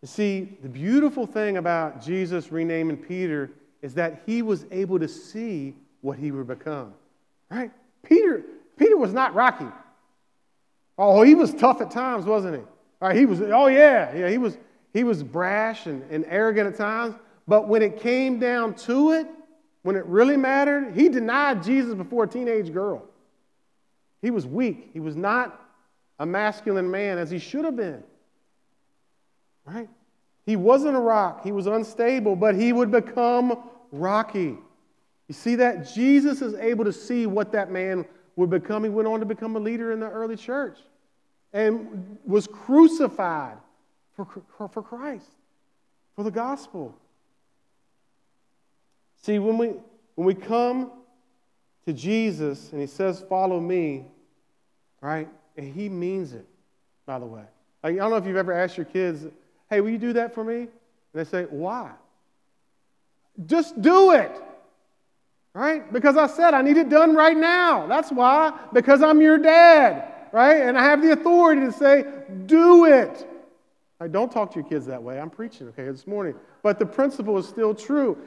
[0.02, 3.52] You see, the beautiful thing about Jesus renaming Peter
[3.82, 6.94] is that he was able to see what he would become.
[7.50, 7.72] Right?
[8.04, 8.44] Peter,
[8.78, 9.68] Peter was not Rocky.
[10.98, 12.62] Oh, he was tough at times, wasn't he?
[13.02, 14.58] Right, he was, oh yeah, yeah, he was,
[14.94, 17.16] he was brash and, and arrogant at times.
[17.48, 19.28] But when it came down to it,
[19.84, 23.06] when it really mattered, he denied Jesus before a teenage girl.
[24.22, 24.90] He was weak.
[24.92, 25.60] He was not
[26.20, 28.04] a masculine man as he should have been.
[29.66, 29.88] Right?
[30.46, 31.44] He wasn't a rock.
[31.44, 34.58] He was unstable, but he would become rocky.
[35.28, 35.90] You see that?
[35.94, 38.84] Jesus is able to see what that man would become.
[38.84, 40.80] He went on to become a leader in the early church
[41.54, 43.58] and was crucified
[44.16, 44.28] for,
[44.68, 45.30] for Christ,
[46.16, 46.96] for the gospel.
[49.22, 49.68] See, when we,
[50.16, 50.92] when we come
[51.86, 54.06] to Jesus and he says, Follow me,
[55.02, 55.28] right?
[55.58, 56.46] And he means it,
[57.06, 57.44] by the way.
[57.84, 59.26] Like, I don't know if you've ever asked your kids,
[59.70, 60.60] Hey, will you do that for me?
[60.60, 60.70] And
[61.14, 61.92] they say, Why?
[63.46, 64.32] Just do it.
[65.54, 65.92] Right?
[65.92, 67.88] Because I said I need it done right now.
[67.88, 68.54] That's why.
[68.72, 70.14] Because I'm your dad.
[70.32, 70.62] Right?
[70.62, 72.06] And I have the authority to say,
[72.46, 73.28] do it.
[74.00, 75.20] I don't talk to your kids that way.
[75.20, 76.36] I'm preaching, okay, this morning.
[76.64, 78.18] But the principle is still true.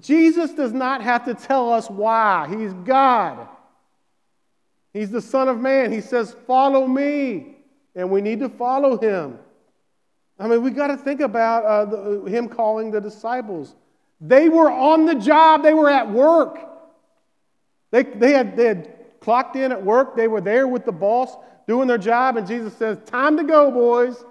[0.00, 2.46] Jesus does not have to tell us why.
[2.48, 3.48] He's God.
[4.92, 5.92] He's the Son of Man.
[5.92, 7.56] He says, Follow me.
[7.94, 9.38] And we need to follow him.
[10.38, 13.74] I mean, we got to think about uh, the, him calling the disciples.
[14.20, 16.58] They were on the job, they were at work.
[17.90, 21.36] They, they, had, they had clocked in at work, they were there with the boss
[21.66, 24.24] doing their job, and Jesus says, Time to go, boys.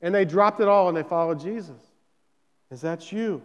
[0.00, 1.76] And they dropped it all and they followed Jesus.
[2.70, 3.42] Is that you?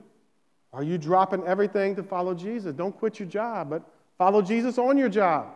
[0.72, 2.74] Are you dropping everything to follow Jesus?
[2.76, 3.84] Don't quit your job, but
[4.18, 5.48] follow Jesus on your job.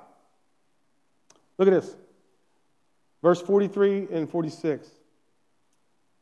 [1.58, 1.96] Look at this.
[3.22, 4.90] Verse 43 and 46.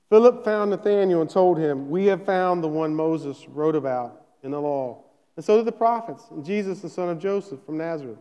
[0.10, 4.51] Philip found Nathanael and told him, We have found the one Moses wrote about in
[4.51, 5.04] the law,
[5.36, 8.19] and so did the prophets, and Jesus, the son of Joseph from Nazareth.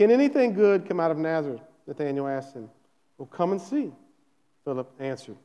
[0.00, 1.60] Can anything good come out of Nazareth?
[1.86, 2.70] Nathanael asked him.
[3.18, 3.92] Well, come and see,
[4.64, 5.36] Philip answered.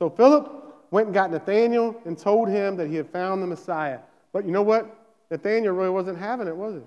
[0.00, 0.50] So Philip
[0.90, 4.00] went and got Nathanael and told him that he had found the Messiah.
[4.32, 4.92] But you know what?
[5.30, 6.80] Nathanael really wasn't having it, was he?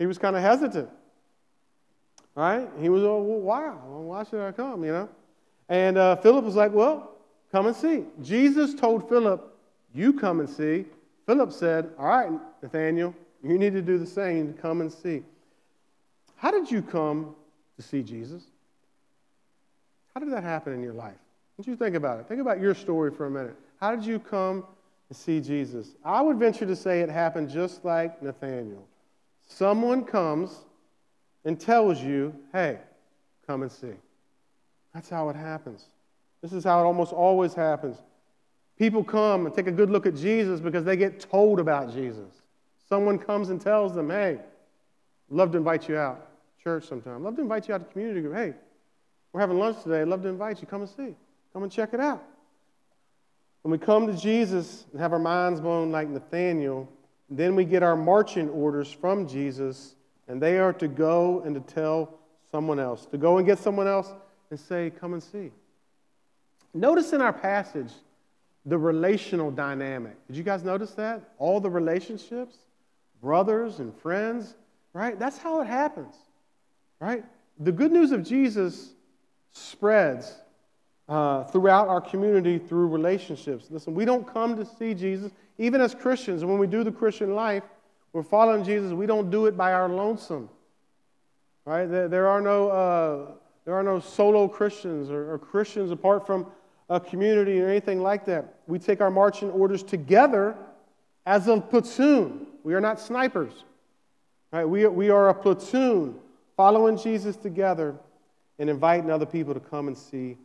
[0.00, 0.90] He was kind of hesitant.
[2.34, 2.68] Right?
[2.78, 3.68] He was, oh, well, why?
[3.68, 5.08] Well, why should I come, you know?
[5.70, 7.12] And uh, Philip was like, well,
[7.50, 8.04] come and see.
[8.20, 9.56] Jesus told Philip,
[9.94, 10.84] you come and see.
[11.24, 12.30] Philip said, all right,
[12.62, 15.22] Nathanael, you need to do the same, come and see.
[16.42, 17.36] How did you come
[17.76, 18.42] to see Jesus?
[20.12, 21.14] How did that happen in your life?
[21.56, 22.26] Don't you think about it?
[22.26, 23.54] Think about your story for a minute.
[23.78, 24.64] How did you come
[25.06, 25.90] to see Jesus?
[26.04, 28.84] I would venture to say it happened just like Nathanael.
[29.46, 30.64] Someone comes
[31.44, 32.80] and tells you, hey,
[33.46, 33.94] come and see.
[34.94, 35.84] That's how it happens.
[36.42, 37.98] This is how it almost always happens.
[38.80, 42.42] People come and take a good look at Jesus because they get told about Jesus.
[42.88, 44.40] Someone comes and tells them, hey,
[45.30, 46.30] love to invite you out
[46.62, 47.24] church sometime.
[47.24, 48.34] Love to invite you out to the community group.
[48.34, 48.54] Hey,
[49.32, 50.02] we're having lunch today.
[50.02, 50.66] I'd Love to invite you.
[50.66, 51.14] Come and see.
[51.52, 52.22] Come and check it out.
[53.62, 56.88] When we come to Jesus and have our minds blown like Nathanael,
[57.30, 59.94] then we get our marching orders from Jesus,
[60.28, 62.18] and they are to go and to tell
[62.50, 64.12] someone else, to go and get someone else
[64.50, 65.50] and say, Come and see.
[66.74, 67.92] Notice in our passage
[68.66, 70.14] the relational dynamic.
[70.26, 71.22] Did you guys notice that?
[71.38, 72.56] All the relationships,
[73.20, 74.54] brothers and friends,
[74.92, 75.18] right?
[75.18, 76.14] That's how it happens,
[77.02, 77.24] right?
[77.58, 78.90] The good news of Jesus
[79.50, 80.36] spreads
[81.08, 83.66] uh, throughout our community through relationships.
[83.70, 87.34] Listen, we don't come to see Jesus, even as Christians, when we do the Christian
[87.34, 87.64] life,
[88.12, 90.48] we're following Jesus, we don't do it by our lonesome.
[91.64, 91.86] Right?
[91.86, 93.26] There, there are no uh,
[93.64, 96.46] there are no solo Christians or, or Christians apart from
[96.88, 98.58] a community or anything like that.
[98.66, 100.56] We take our marching orders together
[101.26, 102.46] as a platoon.
[102.64, 103.52] We are not snipers.
[104.52, 104.64] Right?
[104.64, 106.16] We, we are a platoon
[106.56, 107.94] following Jesus together
[108.58, 110.36] and inviting other people to come and see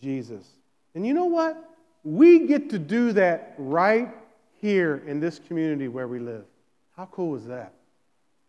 [0.00, 0.46] Jesus.
[0.94, 1.56] And you know what?
[2.04, 4.08] We get to do that right
[4.60, 6.44] here in this community where we live.
[6.96, 7.72] How cool is that?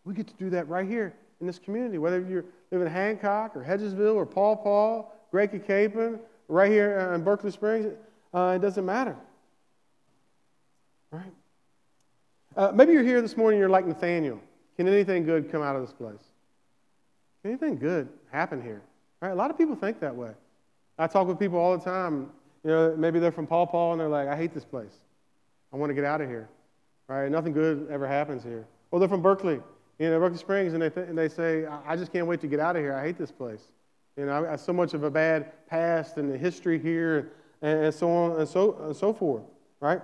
[0.03, 3.55] We get to do that right here in this community, whether you're live in Hancock
[3.55, 7.93] or Hedgesville or Paw Paw, Great Capon, right here in Berkeley Springs,
[8.33, 9.15] uh, it doesn't matter.
[11.11, 11.33] Right?
[12.55, 14.39] Uh, maybe you're here this morning, you're like Nathanael.
[14.77, 16.19] Can anything good come out of this place?
[17.45, 18.81] Anything good happen here?
[19.21, 19.29] Right?
[19.29, 20.31] A lot of people think that way.
[20.97, 22.31] I talk with people all the time.
[22.63, 24.93] You know, maybe they're from Paw Paw and they're like, I hate this place.
[25.71, 26.49] I want to get out of here.
[27.07, 27.29] Right?
[27.29, 28.65] Nothing good ever happens here.
[28.89, 29.61] Or they're from Berkeley,
[29.99, 32.47] you know, Berkeley Springs, and they, th- and they say, I just can't wait to
[32.47, 32.95] get out of here.
[32.95, 33.61] I hate this place.
[34.17, 37.85] You know, I have so much of a bad past and the history here and,
[37.85, 39.43] and so on and so, and so forth.
[39.79, 40.01] Right?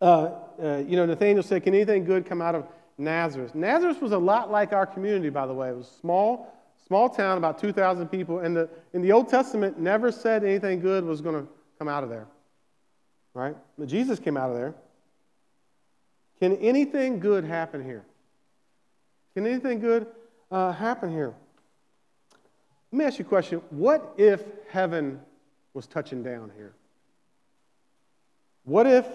[0.00, 0.30] Uh,
[0.62, 2.66] uh, you know, Nathanael said, Can anything good come out of
[2.98, 3.54] Nazareth?
[3.54, 5.70] Nazareth was a lot like our community, by the way.
[5.70, 6.52] It was a small,
[6.86, 8.40] small town, about 2,000 people.
[8.40, 12.04] And the, in the Old Testament, never said anything good was going to come out
[12.04, 12.26] of there.
[13.34, 13.56] Right?
[13.78, 14.74] But Jesus came out of there.
[16.40, 18.04] Can anything good happen here?
[19.34, 20.06] Can anything good
[20.50, 21.34] uh, happen here?
[22.92, 23.60] Let me ask you a question.
[23.70, 25.20] What if heaven
[25.72, 26.74] was touching down here?
[28.64, 29.06] What if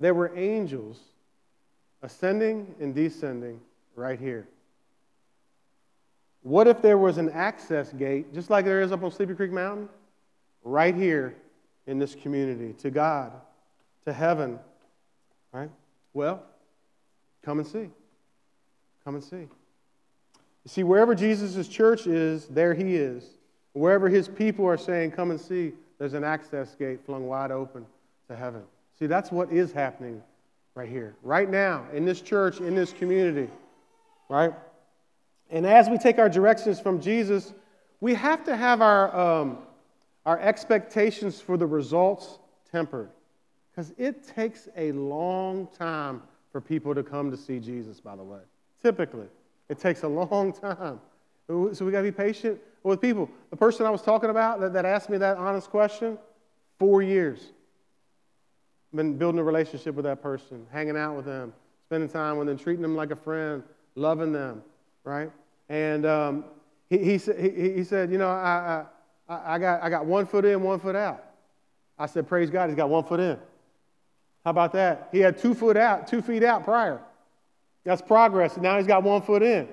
[0.00, 0.98] there were angels
[2.02, 3.60] ascending and descending
[3.94, 4.46] right here.
[6.42, 9.52] What if there was an access gate, just like there is up on Sleepy Creek
[9.52, 9.88] Mountain,
[10.64, 11.36] right here
[11.86, 13.32] in this community to God,
[14.04, 14.58] to heaven?
[15.52, 15.70] Right?
[16.12, 16.42] Well,
[17.44, 17.88] come and see.
[19.04, 19.36] Come and see.
[19.36, 23.24] You see, wherever Jesus' church is, there he is.
[23.72, 27.86] Wherever his people are saying, Come and see, there's an access gate flung wide open
[28.28, 28.62] to heaven.
[28.98, 30.22] See, that's what is happening
[30.74, 33.50] right here, right now, in this church, in this community,
[34.28, 34.52] right?
[35.50, 37.52] And as we take our directions from Jesus,
[38.00, 39.58] we have to have our, um,
[40.24, 42.38] our expectations for the results
[42.70, 43.10] tempered.
[43.70, 48.22] Because it takes a long time for people to come to see Jesus, by the
[48.22, 48.40] way.
[48.82, 49.26] Typically,
[49.68, 51.00] it takes a long time.
[51.48, 53.28] So we got to be patient with people.
[53.50, 56.18] The person I was talking about that, that asked me that honest question,
[56.78, 57.52] four years
[58.94, 61.52] been building a relationship with that person, hanging out with them,
[61.86, 63.62] spending time with them, treating them like a friend,
[63.94, 64.62] loving them,
[65.04, 65.30] right?
[65.68, 66.44] And um,
[66.90, 68.84] he, he, he, he, said, you know, I,
[69.28, 71.24] I, I, got, I got one foot in, one foot out.
[71.98, 73.38] I said, praise God, he's got one foot in.
[74.44, 75.08] How about that?
[75.12, 77.00] He had two foot out, two feet out prior.
[77.84, 78.56] That's progress.
[78.56, 79.68] Now he's got one foot in.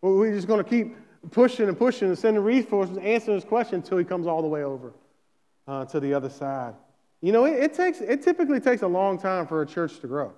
[0.00, 0.96] We're just going to keep
[1.30, 4.64] pushing and pushing and sending resources, answering his question until he comes all the way
[4.64, 4.92] over
[5.68, 6.74] uh, to the other side.
[7.22, 10.08] You know, it, it, takes, it typically takes a long time for a church to
[10.08, 10.32] grow,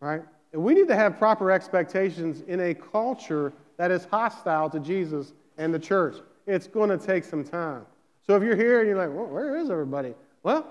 [0.00, 0.22] right?
[0.52, 5.32] And we need to have proper expectations in a culture that is hostile to Jesus
[5.58, 6.16] and the church.
[6.46, 7.84] It's going to take some time.
[8.24, 10.14] So if you're here and you're like, well, where is everybody?
[10.44, 10.66] Well,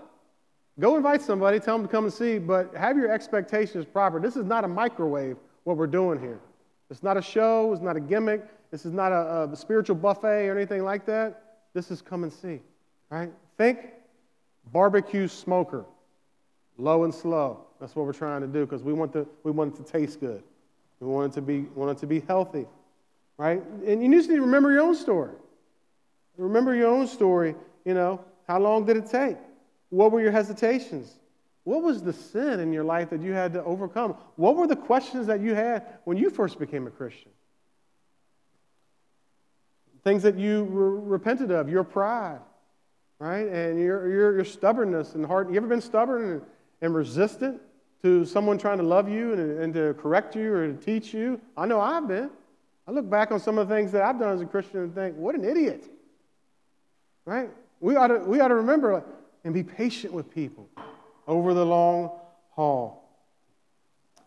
[0.80, 4.22] go invite somebody, tell them to come and see, but have your expectations proper.
[4.22, 5.36] This is not a microwave,
[5.66, 6.40] what we're doing here.
[6.90, 10.48] It's not a show, it's not a gimmick, this is not a, a spiritual buffet
[10.48, 11.60] or anything like that.
[11.74, 12.62] This is come and see,
[13.10, 13.32] right?
[13.58, 13.80] Think
[14.72, 15.86] Barbecue smoker,
[16.78, 17.66] low and slow.
[17.80, 20.44] That's what we're trying to do because we, want we want it to taste good.
[21.00, 22.66] We want it to be, want it to be healthy,
[23.38, 23.62] right?
[23.86, 25.34] And you just need to remember your own story.
[26.38, 27.56] Remember your own story,
[27.86, 28.24] you know.
[28.48, 29.38] How long did it take?
[29.90, 31.14] What were your hesitations?
[31.64, 34.16] What was the sin in your life that you had to overcome?
[34.36, 37.32] What were the questions that you had when you first became a Christian?
[40.04, 42.42] Things that you re- repented of, your pride,
[43.20, 43.48] right?
[43.48, 45.50] And your, your, your stubbornness and heart.
[45.50, 46.42] You ever been stubborn and,
[46.82, 47.62] and resistant
[48.02, 51.40] to someone trying to love you and, and to correct you or to teach you?
[51.56, 52.30] I know I've been.
[52.88, 54.94] I look back on some of the things that I've done as a Christian and
[54.94, 55.86] think, what an idiot,
[57.26, 57.50] right?
[57.80, 59.04] We ought to, we ought to remember
[59.44, 60.68] and be patient with people
[61.28, 62.12] over the long
[62.52, 63.10] haul.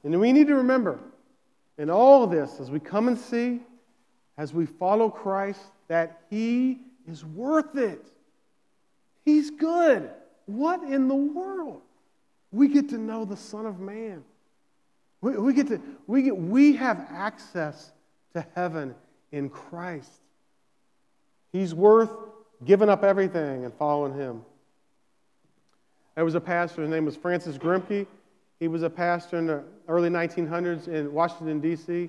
[0.05, 0.99] And we need to remember
[1.79, 3.61] in all of this, as we come and see,
[4.39, 8.07] as we follow Christ, that He is worth it.
[9.27, 10.09] He's good.
[10.47, 11.83] What in the world?
[12.53, 14.25] We get to know the Son of Man.
[15.21, 17.91] We, we get to, we, get, we have access
[18.35, 18.95] to heaven
[19.33, 20.13] in Christ.
[21.53, 22.11] He's worth
[22.65, 24.43] giving up everything and following him.
[26.15, 28.07] There was a pastor, his name was Francis Grimke.
[28.61, 32.09] He was a pastor in the early 1900s in Washington, D.C.,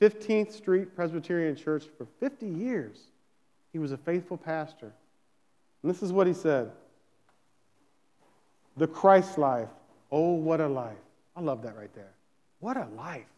[0.00, 2.98] 15th Street Presbyterian Church for 50 years.
[3.72, 4.92] He was a faithful pastor.
[5.86, 6.72] And this is what he said
[8.76, 9.68] The Christ life.
[10.10, 10.98] Oh, what a life.
[11.36, 12.10] I love that right there.
[12.58, 13.28] What a life.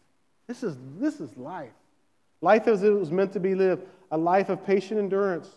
[0.47, 1.69] This is, this is life.
[2.41, 5.47] Life as it was meant to be lived a life of patient endurance,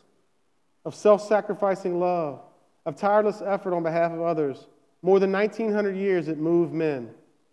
[0.84, 2.40] of self sacrificing love,
[2.84, 4.66] of tireless effort on behalf of others.
[5.00, 7.08] More than 1900 years it moved men.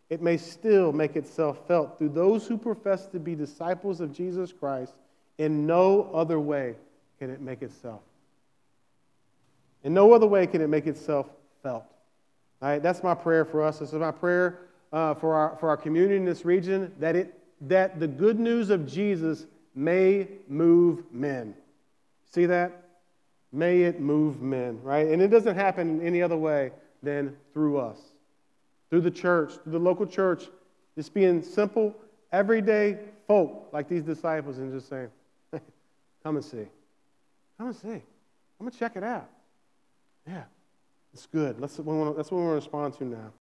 [0.10, 4.52] It may still make itself felt through those who profess to be disciples of Jesus
[4.52, 4.96] Christ
[5.38, 6.76] In no other way
[7.20, 8.02] can it make itself.
[9.84, 11.28] In no other way can it make itself
[11.64, 11.86] felt.
[12.62, 13.80] All right, that's my prayer for us.
[13.80, 14.60] This is my prayer
[14.92, 18.70] uh, for, our, for our community in this region that, it, that the good news
[18.70, 21.56] of Jesus may move men.
[22.32, 22.84] See that?
[23.52, 25.08] May it move men, right?
[25.08, 26.72] And it doesn't happen in any other way
[27.02, 27.98] than through us,
[28.90, 30.44] through the church, through the local church,
[30.96, 31.96] just being simple,
[32.32, 35.10] everyday folk like these disciples and just saying,
[36.24, 36.68] come and see.
[37.58, 37.88] Come and see.
[37.90, 38.02] I'm
[38.60, 39.30] going to check it out.
[40.30, 40.44] Yeah,
[41.12, 41.60] it's good.
[41.60, 43.34] That's what, we want, to respond to now.